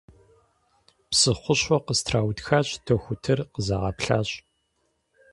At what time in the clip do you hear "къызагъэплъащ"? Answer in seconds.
3.53-4.29